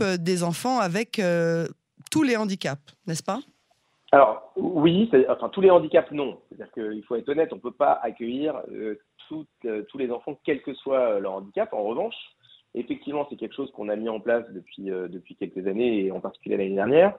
euh, 0.01 0.17
des 0.17 0.43
enfants 0.43 0.79
avec 0.79 1.19
euh, 1.19 1.67
tous 2.11 2.23
les 2.23 2.37
handicaps, 2.37 2.95
n'est-ce 3.07 3.23
pas? 3.23 3.41
Alors 4.13 4.53
oui, 4.57 5.11
enfin 5.29 5.49
tous 5.49 5.61
les 5.61 5.71
handicaps 5.71 6.11
non. 6.13 6.39
C'est-à-dire 6.49 6.73
qu'il 6.73 7.03
faut 7.05 7.17
être 7.17 7.29
honnête, 7.29 7.53
on 7.53 7.57
ne 7.57 7.61
peut 7.61 7.73
pas 7.73 7.99
accueillir 8.03 8.61
euh, 8.73 8.99
tous 9.29 9.99
les 9.99 10.11
enfants, 10.11 10.39
quel 10.45 10.63
que 10.63 10.75
soit 10.75 11.19
leur 11.19 11.33
handicap. 11.33 11.73
En 11.73 11.83
revanche, 11.83 12.15
effectivement, 12.75 13.27
c'est 13.29 13.37
quelque 13.37 13.55
chose 13.55 13.73
qu'on 13.73 13.89
a 13.89 13.97
mis 13.97 14.09
en 14.09 14.21
place 14.21 14.45
depuis, 14.51 14.85
depuis 14.85 15.35
quelques 15.35 15.67
années 15.67 16.05
et 16.05 16.13
en 16.13 16.21
particulier 16.21 16.57
l'année 16.57 16.75
dernière. 16.75 17.19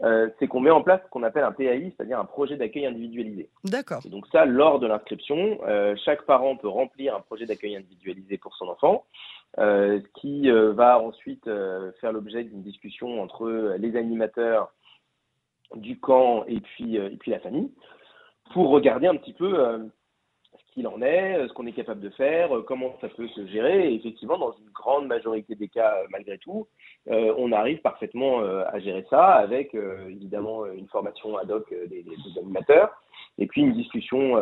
C'est 0.00 0.46
qu'on 0.46 0.60
met 0.60 0.70
en 0.70 0.82
place 0.82 1.00
ce 1.04 1.10
qu'on 1.10 1.24
appelle 1.24 1.44
un 1.44 1.52
PAI, 1.52 1.92
c'est-à-dire 1.96 2.20
un 2.20 2.24
projet 2.24 2.56
d'accueil 2.56 2.86
individualisé. 2.86 3.50
D'accord. 3.64 4.00
donc 4.06 4.26
ça, 4.30 4.44
lors 4.44 4.78
de 4.78 4.86
l'inscription, 4.86 5.58
chaque 6.04 6.22
parent 6.22 6.56
peut 6.56 6.68
remplir 6.68 7.16
un 7.16 7.20
projet 7.20 7.46
d'accueil 7.46 7.76
individualisé 7.76 8.38
pour 8.38 8.54
son 8.54 8.68
enfant. 8.68 9.04
Euh, 9.56 10.00
qui 10.14 10.50
euh, 10.50 10.72
va 10.72 11.00
ensuite 11.00 11.48
euh, 11.48 11.90
faire 12.00 12.12
l'objet 12.12 12.44
d'une 12.44 12.62
discussion 12.62 13.20
entre 13.20 13.76
les 13.78 13.96
animateurs 13.96 14.72
du 15.74 15.98
camp 15.98 16.44
et 16.46 16.60
puis, 16.60 16.96
et 16.96 17.16
puis 17.16 17.30
la 17.30 17.40
famille, 17.40 17.72
pour 18.52 18.68
regarder 18.68 19.06
un 19.08 19.16
petit 19.16 19.32
peu 19.32 19.90
qu'il 20.72 20.86
en 20.86 21.00
est, 21.02 21.48
ce 21.48 21.52
qu'on 21.52 21.66
est 21.66 21.72
capable 21.72 22.00
de 22.00 22.10
faire, 22.10 22.50
comment 22.66 22.94
ça 23.00 23.08
peut 23.08 23.28
se 23.28 23.46
gérer. 23.46 23.90
Et 23.90 23.94
effectivement, 23.94 24.38
dans 24.38 24.52
une 24.52 24.70
grande 24.72 25.06
majorité 25.06 25.54
des 25.54 25.68
cas, 25.68 25.94
malgré 26.10 26.38
tout, 26.38 26.66
on 27.06 27.52
arrive 27.52 27.80
parfaitement 27.80 28.40
à 28.40 28.78
gérer 28.78 29.04
ça 29.10 29.34
avec 29.34 29.74
évidemment 29.74 30.66
une 30.66 30.86
formation 30.88 31.36
ad 31.36 31.50
hoc 31.50 31.68
des, 31.70 32.02
des 32.02 32.38
animateurs 32.38 32.90
et 33.38 33.46
puis 33.46 33.62
une 33.62 33.72
discussion 33.72 34.34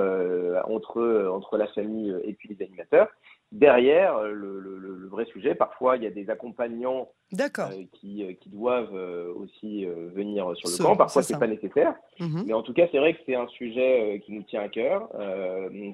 entre, 0.64 1.28
entre 1.32 1.56
la 1.56 1.66
famille 1.68 2.14
et 2.24 2.32
puis 2.34 2.48
les 2.48 2.64
animateurs 2.64 3.08
derrière 3.52 4.16
euh, 4.16 4.32
le, 4.32 5.08
vrai 5.08 5.24
sujet. 5.26 5.54
Parfois, 5.54 5.96
il 5.96 6.02
y 6.02 6.06
a 6.06 6.10
des 6.10 6.28
accompagnants 6.28 7.08
euh, 7.32 7.84
qui, 7.92 8.22
euh, 8.22 8.32
qui, 8.34 8.50
doivent 8.50 8.92
aussi 9.36 9.86
venir 10.14 10.52
sur 10.56 10.68
le 10.68 10.84
camp. 10.84 10.96
Parfois, 10.96 11.22
ce 11.22 11.32
n'est 11.32 11.38
pas 11.38 11.46
nécessaire. 11.46 11.94
Mhm. 12.20 12.44
Mais 12.46 12.52
en 12.52 12.62
tout 12.62 12.74
cas, 12.74 12.86
c'est 12.92 12.98
vrai 12.98 13.14
que 13.14 13.20
c'est 13.24 13.36
un 13.36 13.46
sujet 13.48 14.20
qui 14.26 14.32
nous 14.32 14.42
tient 14.42 14.62
à 14.62 14.68
cœur, 14.68 15.08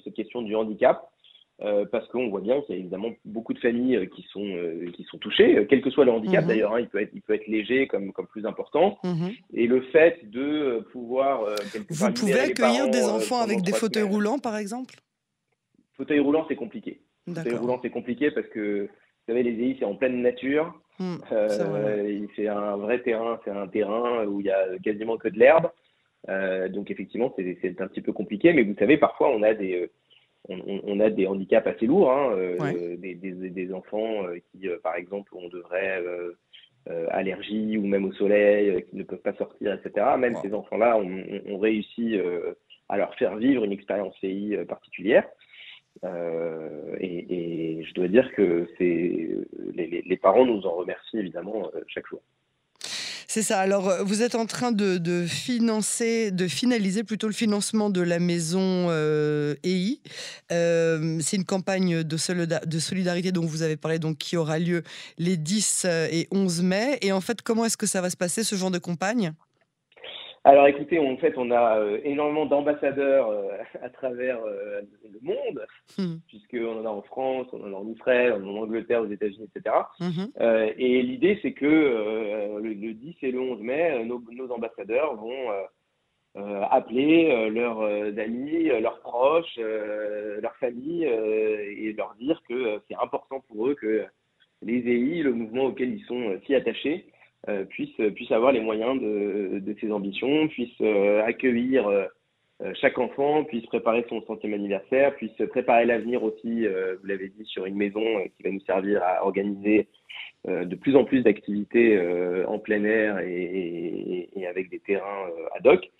cette 0.02 0.14
question 0.14 0.42
du 0.42 0.56
handicap. 0.56 1.08
Parce 1.92 2.08
qu'on 2.08 2.28
voit 2.28 2.40
bien 2.40 2.60
qu'il 2.62 2.74
y 2.74 2.78
a 2.78 2.80
évidemment 2.80 3.10
beaucoup 3.24 3.52
de 3.52 3.60
familles 3.60 4.08
qui 4.08 4.26
sont, 4.32 4.48
qui 4.94 5.04
sont 5.04 5.18
touchées, 5.18 5.64
quel 5.68 5.80
que 5.80 5.90
soit 5.90 6.04
le 6.04 6.10
handicap 6.10 6.42
mhm. 6.42 6.48
d'ailleurs, 6.48 6.74
hein, 6.74 6.80
il, 6.80 6.88
peut 6.88 7.00
être, 7.00 7.12
il 7.14 7.22
peut 7.22 7.34
être 7.34 7.46
léger 7.46 7.86
comme, 7.86 8.12
comme 8.12 8.26
plus 8.26 8.46
important. 8.46 8.98
Mhm. 9.04 9.30
Et 9.54 9.68
le 9.68 9.82
fait 9.82 10.28
de 10.28 10.84
pouvoir... 10.90 11.44
Vous 11.90 12.12
pouvez 12.14 12.40
accueillir 12.40 12.88
des 12.88 13.04
enfants 13.04 13.40
avec 13.40 13.62
des 13.62 13.72
fauteuils 13.72 14.02
roulants, 14.02 14.40
par 14.40 14.56
exemple? 14.56 14.96
Fauteuil 15.96 16.18
roulant, 16.18 16.44
c'est 16.48 16.56
compliqué. 16.56 17.02
Fauteuil 17.26 17.54
roulant, 17.54 17.78
c'est 17.82 17.90
compliqué 17.90 18.30
parce 18.30 18.46
que, 18.48 18.82
vous 18.82 19.26
savez, 19.26 19.42
les 19.42 19.52
EI, 19.52 19.76
c'est 19.78 19.84
en 19.84 19.94
pleine 19.94 20.22
nature. 20.22 20.74
Hmm, 20.98 21.16
c'est 22.36 22.48
un 22.48 22.76
vrai 22.76 23.00
terrain, 23.02 23.40
c'est 23.44 23.50
un 23.50 23.66
terrain 23.66 24.26
où 24.26 24.40
il 24.40 24.46
y 24.46 24.50
a 24.50 24.78
quasiment 24.82 25.16
que 25.16 25.28
de 25.28 25.38
l'herbe. 25.38 25.70
donc 26.72 26.90
effectivement, 26.90 27.32
c'est 27.36 27.80
un 27.80 27.88
petit 27.88 28.02
peu 28.02 28.12
compliqué, 28.12 28.52
mais 28.52 28.62
vous 28.62 28.76
savez, 28.78 28.98
parfois 28.98 29.30
on 29.30 29.42
a 29.42 29.54
des, 29.54 29.90
on, 30.48 31.00
a 31.00 31.10
des 31.10 31.26
handicaps 31.26 31.66
assez 31.66 31.86
lourds, 31.86 32.10
hein, 32.10 32.32
euh, 32.36 32.96
des, 32.96 33.72
enfants 33.72 34.26
euh, 34.26 34.38
qui, 34.50 34.68
euh, 34.68 34.78
par 34.82 34.96
exemple, 34.96 35.34
ont 35.34 35.48
de 35.48 35.58
vraies 35.60 36.02
allergies 37.10 37.78
ou 37.78 37.86
même 37.86 38.04
au 38.04 38.12
soleil, 38.12 38.84
qui 38.90 38.96
ne 38.96 39.04
peuvent 39.04 39.20
pas 39.20 39.34
sortir, 39.34 39.72
etc. 39.72 40.06
Même 40.18 40.36
ces 40.42 40.52
enfants-là, 40.52 40.98
on, 40.98 41.58
réussi 41.58 42.16
à 42.88 42.96
leur 42.96 43.14
faire 43.14 43.36
vivre 43.36 43.64
une 43.64 43.72
expérience 43.72 44.14
CI 44.18 44.56
particulière. 44.68 45.24
Et, 46.04 47.84
je 47.84 47.94
dois 47.94 48.08
dire 48.08 48.30
que 48.34 48.66
les, 48.78 50.02
les, 50.06 50.16
parents 50.16 50.46
nous 50.46 50.62
en 50.66 50.74
remercient 50.76 51.18
évidemment 51.18 51.70
chaque 51.88 52.06
jour. 52.06 52.20
C'est 53.34 53.40
ça. 53.40 53.60
Alors, 53.60 53.88
euh, 53.88 54.02
vous 54.02 54.20
êtes 54.20 54.34
en 54.34 54.44
train 54.44 54.72
de, 54.72 55.24
financer, 55.26 56.30
de 56.32 56.46
finaliser 56.48 57.02
plutôt 57.02 57.28
le 57.28 57.32
financement 57.32 57.88
de 57.88 58.02
la 58.02 58.18
maison 58.18 58.88
euh, 58.90 59.54
EI. 59.64 60.00
Euh, 60.52 61.18
c'est 61.22 61.38
une 61.38 61.46
campagne 61.46 62.02
de, 62.02 62.64
de, 62.66 62.78
solidarité 62.78 63.32
dont 63.32 63.46
vous 63.46 63.62
avez 63.62 63.78
parlé, 63.78 63.98
donc 63.98 64.18
qui 64.18 64.36
aura 64.36 64.58
lieu 64.58 64.82
les 65.16 65.38
10 65.38 65.86
et 66.10 66.28
11 66.30 66.62
mai. 66.62 66.98
Et 67.00 67.10
en 67.10 67.22
fait, 67.22 67.40
comment 67.40 67.64
est-ce 67.64 67.78
que 67.78 67.86
ça 67.86 68.02
va 68.02 68.10
se 68.10 68.18
passer, 68.18 68.44
ce 68.44 68.54
genre 68.54 68.70
de 68.70 68.76
campagne? 68.76 69.32
Alors 70.44 70.66
écoutez, 70.66 70.98
en 70.98 71.16
fait, 71.18 71.34
on 71.36 71.52
a 71.52 71.78
euh, 71.78 72.00
énormément 72.02 72.46
d'ambassadeurs 72.46 73.30
euh, 73.30 73.58
à 73.82 73.88
travers 73.90 74.40
euh, 74.44 74.80
le 75.04 75.20
monde, 75.22 75.64
hmm. 75.98 76.16
puisqu'on 76.26 76.80
en 76.80 76.84
a 76.84 76.88
en 76.88 77.02
France, 77.02 77.46
on 77.52 77.62
en 77.62 77.72
a 77.72 77.76
en 77.76 77.88
Israël, 77.88 78.32
en 78.32 78.56
Angleterre, 78.56 79.02
aux 79.02 79.10
États-Unis, 79.10 79.48
etc. 79.54 79.76
Hmm. 80.00 80.26
et 80.78 81.02
l'idée, 81.02 81.38
c'est 81.42 81.52
que 81.52 81.66
le, 82.60 82.74
10 82.74 83.16
et 83.22 83.30
le 83.30 83.40
11 83.40 83.60
mai, 83.60 84.04
nos, 84.04 84.50
ambassadeurs 84.50 85.14
vont 85.14 85.50
appeler 86.70 87.50
leurs 87.50 87.82
amis, 88.18 88.64
leurs 88.80 89.00
proches, 89.00 89.58
leurs 89.58 90.56
familles, 90.56 91.04
et 91.04 91.92
leur 91.92 92.14
dire 92.18 92.42
que 92.48 92.80
c'est 92.88 92.96
important 92.96 93.44
pour 93.48 93.68
eux 93.68 93.74
que 93.74 94.04
les 94.62 94.78
EI, 94.78 95.22
le 95.22 95.32
mouvement 95.32 95.66
auquel 95.66 95.94
ils 95.94 96.04
sont 96.04 96.38
si 96.46 96.54
attachés, 96.54 97.06
euh, 97.06 97.11
puisse, 97.70 97.96
puisse 98.14 98.30
avoir 98.30 98.52
les 98.52 98.60
moyens 98.60 99.00
de, 99.00 99.58
de 99.58 99.76
ses 99.80 99.90
ambitions, 99.90 100.48
puisse 100.48 100.80
euh, 100.80 101.24
accueillir 101.24 101.88
euh, 101.88 102.06
chaque 102.80 102.98
enfant, 102.98 103.44
puisse 103.44 103.66
préparer 103.66 104.04
son 104.08 104.22
centième 104.22 104.54
anniversaire, 104.54 105.16
puisse 105.16 105.36
préparer 105.50 105.84
l'avenir 105.84 106.22
aussi, 106.22 106.64
vous 106.64 107.06
l'avez 107.06 107.28
dit, 107.28 107.44
sur 107.44 107.66
une 107.66 107.74
maison 107.74 108.04
qui 108.36 108.42
va 108.44 108.50
nous 108.50 108.60
servir 108.60 109.02
à 109.02 109.24
organiser 109.26 109.88
de 110.46 110.74
plus 110.76 110.94
en 110.94 111.02
plus 111.02 111.22
d'activités 111.22 112.00
en 112.46 112.60
plein 112.60 112.84
air 112.84 113.18
et, 113.18 114.28
et, 114.36 114.46
avec 114.46 114.70
des 114.70 114.78
terrains 114.78 115.26
ad 115.56 115.66
hoc. 115.66 115.90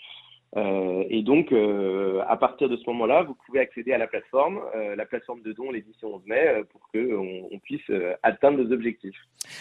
Euh, 0.57 1.05
et 1.09 1.23
donc, 1.23 1.51
euh, 1.53 2.23
à 2.29 2.37
partir 2.37 2.69
de 2.69 2.77
ce 2.77 2.85
moment-là, 2.89 3.23
vous 3.23 3.37
pouvez 3.47 3.61
accéder 3.61 3.93
à 3.93 3.99
la 3.99 4.07
plateforme, 4.07 4.61
euh, 4.75 4.95
la 4.97 5.07
plateforme 5.07 5.41
de 5.43 5.53
dons 5.53 5.71
les 5.71 5.81
10 5.81 5.91
et 5.91 6.07
11 6.07 6.23
mai, 6.27 6.63
pour 6.71 6.81
qu'on 6.93 7.49
on 7.51 7.59
puisse 7.61 7.91
atteindre 8.23 8.63
nos 8.63 8.73
objectifs. 8.73 9.17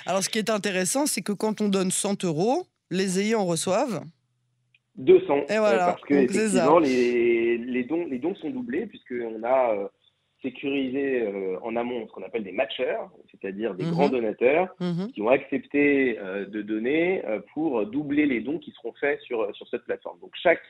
Alors, 0.06 0.22
ce 0.22 0.30
qui 0.30 0.40
est 0.40 0.50
intéressant, 0.50 1.06
c'est 1.06 1.22
que 1.22 1.32
quand 1.32 1.62
on 1.62 1.70
donne 1.70 1.92
100 1.92 2.26
euros, 2.26 2.66
les 2.90 3.20
ayants 3.20 3.46
reçoivent 3.46 4.04
200. 4.98 5.46
Et 5.50 5.58
voilà. 5.58 5.86
parce 5.86 6.02
que, 6.02 6.14
effectivement, 6.16 6.80
les, 6.80 7.58
les, 7.58 7.84
dons, 7.86 8.06
les 8.06 8.20
dons 8.20 8.36
sont 8.36 8.50
doublés, 8.50 8.88
puisqu'on 8.88 9.42
a 9.46 9.90
sécurisé 10.42 11.28
en 11.62 11.76
amont 11.76 12.08
ce 12.08 12.12
qu'on 12.14 12.24
appelle 12.24 12.44
des 12.44 12.52
matchers, 12.52 12.98
c'est-à-dire 13.30 13.76
des 13.76 13.86
mhm. 13.86 13.92
grands 13.92 14.10
donateurs 14.10 14.76
mhm. 14.80 15.12
qui 15.12 15.22
ont 15.22 15.30
accepté 15.30 16.18
de 16.48 16.62
donner 16.62 17.22
pour 17.54 17.86
doubler 17.86 18.26
les 18.26 18.42
dons 18.42 18.60
qui 18.60 18.72
seront 18.72 18.94
faits 18.94 19.22
sur, 19.22 19.56
sur 19.56 19.68
cette 19.68 19.84
plateforme. 19.86 20.20
Donc 20.20 20.32
chaque 20.42 20.62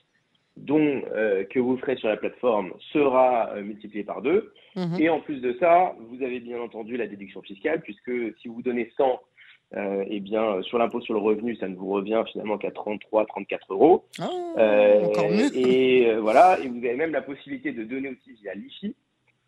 don 0.58 1.02
euh, 1.14 1.44
que 1.46 1.60
vous 1.60 1.78
ferez 1.78 1.96
sur 1.96 2.10
la 2.10 2.18
plateforme 2.18 2.74
sera 2.92 3.52
euh, 3.52 3.64
multiplié 3.64 4.04
par 4.04 4.22
deux. 4.22 4.54
Mhm. 4.76 5.00
Et 5.00 5.10
en 5.10 5.20
plus 5.20 5.40
de 5.40 5.56
ça, 5.60 5.96
vous 6.10 6.24
avez 6.24 6.40
bien 6.40 6.60
entendu 6.60 6.98
la 6.98 7.08
déduction 7.08 7.42
fiscale, 7.42 7.82
puisque 7.82 8.12
si 8.42 8.48
vous 8.48 8.62
donnez 8.62 8.92
100, 8.98 9.20
euh, 9.74 10.04
eh 10.08 10.20
bien, 10.20 10.62
sur 10.64 10.78
l'impôt 10.78 11.02
sur 11.02 11.14
le 11.14 11.20
revenu, 11.20 11.56
ça 11.56 11.68
ne 11.68 11.76
vous 11.76 11.90
revient 11.90 12.24
finalement 12.32 12.58
qu'à 12.58 12.72
33, 12.72 13.26
34 13.26 13.74
euros. 13.74 14.06
Ah, 14.20 14.30
encore 15.04 15.30
mieux. 15.30 15.56
Et 15.56 16.14
voilà, 16.16 16.60
et 16.60 16.68
vous 16.68 16.78
avez 16.78 16.96
même 16.96 17.14
la 17.14 17.22
possibilité 17.22 17.72
de 17.72 17.84
donner 17.84 18.10
aussi 18.10 18.34
via 18.42 18.54
l'IFI, 18.54 18.96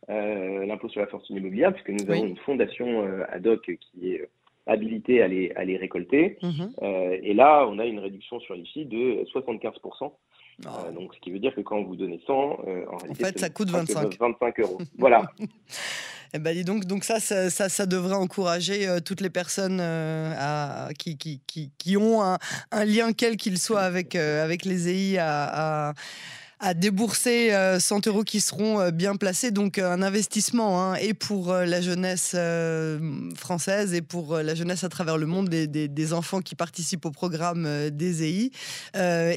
l'impôt 0.08 0.90
sur 0.90 1.02
la 1.02 1.08
fortune 1.08 1.38
immobilière, 1.38 1.74
puisque 1.74 1.90
nous 1.90 2.12
avons 2.12 2.26
une 2.26 2.38
fondation 2.38 3.04
ad 3.30 3.46
hoc 3.48 3.62
qui 3.66 4.14
est 4.14 4.30
habilitée 4.66 5.22
à 5.22 5.28
les, 5.28 5.52
à 5.56 5.64
les 5.66 5.78
récolter. 5.78 6.38
Mhm. 6.42 6.74
et 7.24 7.34
là, 7.34 7.66
on 7.70 7.80
a 7.80 7.86
une 7.86 8.00
réduction 8.00 8.40
sur 8.40 8.56
l'IFI 8.56 8.86
de 8.86 9.24
75%. 9.34 10.12
Euh, 10.66 10.92
donc, 10.92 11.14
ce 11.16 11.20
qui 11.20 11.32
veut 11.32 11.40
dire 11.40 11.54
que 11.56 11.62
quand 11.62 11.82
vous 11.84 11.96
donnez 11.96 12.22
100, 12.26 12.34
euh, 12.68 12.86
en, 12.88 12.98
réalité, 12.98 13.26
fait, 13.26 13.40
ça 13.40 13.50
coûte 13.50 13.70
25. 13.70 14.18
25 14.20 14.60
euros. 14.60 14.78
voilà. 14.98 15.24
Eh 16.34 16.40
ben, 16.40 16.54
dis 16.54 16.64
donc, 16.64 16.86
donc 16.86 17.04
ça, 17.04 17.20
ça, 17.20 17.50
ça, 17.50 17.86
devrait 17.86 18.16
encourager 18.16 18.88
euh, 18.88 19.00
toutes 19.00 19.22
les 19.22 19.30
personnes 19.30 19.80
à, 19.80 20.90
qui, 20.98 21.18
qui, 21.18 21.42
qui, 21.46 21.72
qui, 21.78 21.98
ont 21.98 22.24
un, 22.24 22.38
un 22.72 22.86
lien 22.86 23.14
quel 23.14 23.38
qu'il 23.38 23.58
soit 23.58 23.82
avec, 23.82 24.16
avec 24.16 24.66
les 24.66 24.90
EI 24.90 25.18
à, 25.20 25.90
à 25.90 25.94
à 26.64 26.74
débourser 26.74 27.52
100 27.80 28.08
euh, 28.08 28.10
euros 28.10 28.24
qui 28.24 28.40
seront 28.40 28.80
euh, 28.80 28.92
bien 28.92 29.16
placés. 29.16 29.52
Donc 29.52 29.78
un 29.78 30.02
investissement 30.02 30.82
hein, 30.82 30.96
et 30.96 31.14
pour 31.14 31.52
euh, 31.52 31.66
la 31.66 31.82
jeunesse 31.82 32.36
française 33.36 33.94
et 33.94 34.02
pour 34.02 34.38
la 34.38 34.56
jeunesse 34.56 34.84
à 34.84 34.90
travers 34.90 35.18
le 35.18 35.26
monde, 35.26 35.50
des, 35.50 35.68
des, 35.68 36.14
enfants 36.14 36.40
qui 36.40 36.56
participent 36.56 37.06
au 37.06 37.12
programme 37.12 37.68
des 37.92 38.24
EI. 38.24 38.52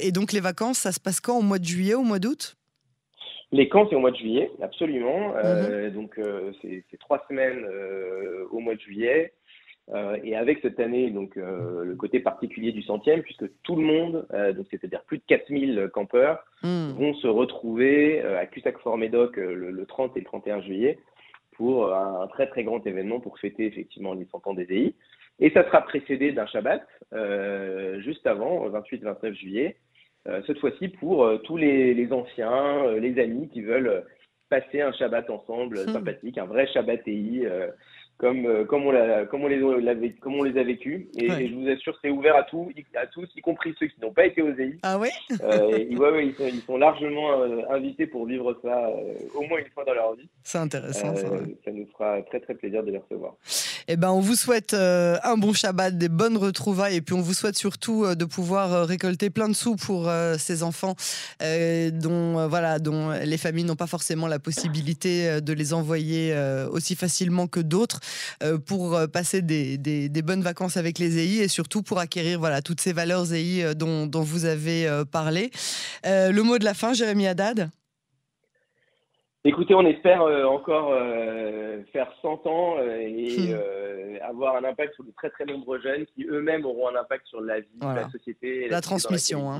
et 0.01 0.11
donc 0.11 0.31
les 0.31 0.39
vacances, 0.39 0.77
ça 0.77 0.91
se 0.91 0.99
passe 0.99 1.19
quand? 1.19 1.37
Au 1.37 1.41
mois 1.41 1.59
de 1.59 1.65
juillet, 1.65 1.95
au 1.95 2.03
mois 2.03 2.19
d'août? 2.19 2.55
Les 3.51 3.67
camps, 3.67 3.87
c'est 3.89 3.95
au 3.95 3.99
mois 3.99 4.11
de 4.11 4.17
juillet, 4.17 4.51
absolument. 4.61 5.33
Mhm. 5.35 5.89
donc, 5.91 6.19
c'est 6.61 6.99
trois 6.99 7.23
semaines 7.27 7.65
au 8.51 8.59
mois 8.59 8.75
de 8.75 8.79
juillet. 8.79 9.33
Euh, 9.93 10.17
et 10.23 10.35
avec 10.35 10.59
cette 10.61 10.79
année, 10.79 11.09
donc 11.11 11.37
euh, 11.37 11.85
le 11.85 11.95
côté 11.95 12.19
particulier 12.19 12.73
du 12.73 12.81
centième, 12.81 13.21
puisque 13.21 13.45
tout 13.63 13.75
le 13.77 13.83
monde, 13.83 14.27
euh, 14.33 14.51
donc 14.51 14.65
c'est-à-dire 14.69 15.01
plus 15.03 15.19
de 15.19 15.23
4000 15.27 15.89
campeurs, 15.93 16.43
hmm. 16.61 16.91
vont 16.91 17.13
se 17.15 17.27
retrouver 17.27 18.21
à 18.21 18.45
Cussac-Fort-Médoc 18.47 19.37
le, 19.37 19.85
30 19.85 20.17
et 20.17 20.19
le 20.19 20.25
31 20.25 20.61
juillet 20.61 20.99
pour 21.55 21.93
un, 21.93 22.27
très 22.27 22.47
très 22.47 22.63
grand 22.63 22.85
événement 22.85 23.19
pour 23.19 23.39
fêter 23.39 23.65
effectivement 23.65 24.13
les 24.13 24.25
100 24.25 24.47
ans 24.47 24.53
des 24.53 24.67
EI. 24.71 24.93
Et 25.39 25.51
ça 25.51 25.63
sera 25.65 25.81
précédé 25.81 26.31
d'un 26.31 26.47
Shabbat 26.47 26.85
juste 27.99 28.27
avant, 28.27 28.67
28-29 28.69 29.33
juillet, 29.33 29.77
cette 30.45 30.59
fois-ci 30.59 30.89
pour 30.89 31.27
tous 31.43 31.57
les, 31.57 31.93
les, 31.93 32.11
anciens, 32.11 32.91
les 32.99 33.19
amis 33.19 33.47
qui 33.49 33.61
veulent 33.61 34.03
passer 34.49 34.81
un 34.81 34.91
Shabbat 34.91 35.29
ensemble 35.29 35.79
hmm. 35.79 35.93
sympathique, 35.93 36.37
un 36.37 36.45
vrai 36.45 36.67
Shabbat 36.67 37.07
EI 37.07 37.47
comme, 38.17 38.45
euh, 38.45 38.65
comme, 38.65 38.85
on 38.85 38.91
l'a, 38.91 39.25
comme, 39.25 39.43
on 39.43 39.47
les, 39.47 39.59
comme 40.19 40.35
on 40.35 40.43
les 40.43 40.59
a 40.59 40.63
vécus. 40.63 41.07
Et, 41.17 41.47
je 41.47 41.53
vous 41.53 41.67
assure, 41.67 41.97
c'est 42.01 42.09
ouvert 42.09 42.35
à, 42.35 42.43
tout, 42.43 42.69
à 42.95 43.05
tous, 43.07 43.29
y 43.35 43.41
compris 43.41 43.75
ceux 43.79 43.87
qui 43.87 43.99
n'ont 44.01 44.11
pas 44.11 44.25
été 44.25 44.41
aux 44.41 44.53
EI. 44.53 44.77
Ah 44.83 44.97
oui 44.97 45.09
euh, 45.43 45.77
ils, 45.89 45.97
sont, 46.33 46.47
ils, 46.47 46.61
sont, 46.61 46.77
largement 46.77 47.41
euh, 47.41 47.61
invités 47.69 48.07
pour 48.07 48.25
vivre 48.25 48.57
ça 48.63 48.89
au 49.35 49.43
moins 49.43 49.59
une 49.59 49.69
fois 49.69 49.85
dans 49.85 49.93
leur 49.93 50.15
vie. 50.15 50.27
C'est 50.43 50.57
intéressant. 50.57 51.15
ça, 51.15 51.27
ça, 51.63 51.71
nous 51.71 51.85
fera 51.87 52.21
très 52.23 52.39
très 52.39 52.55
plaisir 52.55 52.83
de 52.83 52.91
les 52.91 52.97
recevoir. 52.97 53.35
Eh 53.87 53.95
ben, 53.95 54.09
on 54.09 54.19
vous 54.19 54.35
souhaite 54.35 54.73
un 54.73 55.37
bon 55.37 55.53
Shabbat, 55.53 55.97
des 55.97 56.09
bonnes 56.09 56.37
retrouvailles, 56.37 56.95
et 56.95 57.01
puis 57.01 57.15
on 57.15 57.21
vous 57.21 57.33
souhaite 57.33 57.57
surtout 57.57 58.15
de 58.15 58.25
pouvoir 58.25 58.85
récolter 58.87 59.29
plein 59.29 59.47
de 59.47 59.53
sous 59.53 59.75
pour 59.75 60.11
ces 60.37 60.63
enfants 60.63 60.95
dont, 61.39 62.47
voilà, 62.47 62.79
dont 62.79 63.11
les 63.11 63.37
familles 63.37 63.63
n'ont 63.63 63.75
pas 63.75 63.87
forcément 63.87 64.27
la 64.27 64.39
possibilité 64.39 65.41
de 65.41 65.53
les 65.53 65.73
envoyer 65.73 66.35
aussi 66.71 66.95
facilement 66.95 67.47
que 67.47 67.59
d'autres. 67.59 68.01
Euh, 68.43 68.57
pour 68.57 68.95
euh, 68.95 69.07
passer 69.07 69.41
des, 69.41 70.09
bonnes 70.23 70.41
vacances 70.41 70.77
avec 70.77 70.99
les 70.99 71.17
EI 71.17 71.43
et 71.43 71.47
surtout 71.47 71.81
pour 71.81 71.99
acquérir 71.99 72.39
voilà, 72.39 72.61
toutes 72.61 72.81
ces 72.81 72.93
valeurs 72.93 73.33
EI 73.33 73.63
euh, 73.63 73.73
dont, 73.73 74.09
vous 74.21 74.45
avez 74.45 74.89
parlé. 75.11 75.51
le 76.03 76.41
mot 76.41 76.57
de 76.57 76.65
la 76.65 76.73
fin, 76.73 76.93
Jérémy 76.93 77.27
Haddad? 77.27 77.69
Écoutez, 79.47 79.73
on 79.73 79.85
espère 79.85 80.23
encore 80.49 80.93
faire 81.93 82.11
100 82.21 82.45
ans 82.47 82.75
et 82.99 83.53
hmm. 83.53 84.19
avoir 84.27 84.57
un 84.57 84.63
impact 84.63 84.95
sur 84.95 85.03
de 85.03 85.11
très 85.15 85.29
très 85.29 85.45
nombreux 85.45 85.79
jeunes 85.81 86.05
qui 86.05 86.25
eux-mêmes 86.25 86.65
auront 86.65 86.89
un 86.89 86.99
impact 86.99 87.25
sur 87.27 87.41
la 87.41 87.61
vie, 87.61 87.67
la 87.81 88.09
société, 88.09 88.67
la, 88.69 88.81
transmission. 88.81 89.51
Hein. 89.51 89.59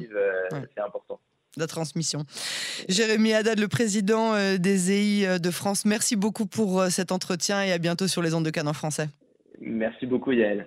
C'est 0.52 0.82
important. 0.82 1.20
la 1.58 1.68
transmission. 1.68 2.24
Jérémy 2.90 3.34
Haddad, 3.34 3.60
le 3.60 3.68
président 3.68 4.34
des 4.58 4.92
EI 4.92 5.40
de 5.40 5.52
France, 5.52 5.86
merci 5.86 6.16
beaucoup 6.16 6.48
pour 6.48 6.84
cet 6.86 7.12
entretien 7.12 7.64
et 7.64 7.72
à 7.72 7.78
bientôt 7.78 8.08
sur 8.08 8.22
les 8.22 8.34
ondes 8.34 8.46
de 8.46 8.52
Cannes 8.52 8.68
en 8.68 8.74
français. 8.74 9.08
Merci 9.60 10.06
beaucoup 10.06 10.32
Yael. 10.32 10.66